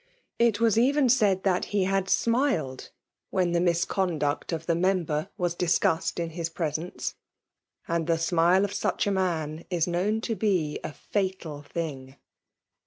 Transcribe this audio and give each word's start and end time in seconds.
It 0.39 0.59
was 0.59 0.79
even 0.79 1.05
saj4 1.09 1.43
that 1.43 1.65
he 1.65 1.83
had 1.83 2.09
smiled 2.09 2.89
when 3.29 3.51
the 3.51 3.61
misconduct 3.61 4.49
9f 4.49 4.63
the 4.65 4.73
member 4.73 5.29
was 5.37 5.53
discussed 5.53 6.19
in 6.19 6.31
his 6.31 6.49
presence 6.49 7.11
j 7.11 7.17
and 7.89 8.07
the 8.07 8.17
smile 8.17 8.65
of 8.65 8.73
such 8.73 9.05
a 9.05 9.11
man 9.11 9.63
is 9.69 9.85
kno^vn 9.85 10.23
to 10.23 10.35
be 10.35 10.79
a 10.83 10.89
fiital 10.89 11.63
thing! 11.63 12.15